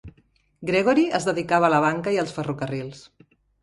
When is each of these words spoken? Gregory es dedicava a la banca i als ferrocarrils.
Gregory 0.69 1.03
es 1.19 1.29
dedicava 1.29 1.71
a 1.71 1.73
la 1.77 1.85
banca 1.87 2.19
i 2.19 2.21
als 2.25 2.37
ferrocarrils. 2.41 3.09